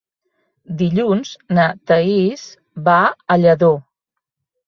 [0.79, 2.47] Dilluns na Thaís
[2.89, 2.97] va
[3.35, 3.73] a Lladó.